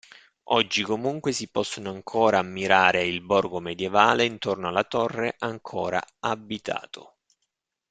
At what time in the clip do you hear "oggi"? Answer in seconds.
0.49-0.81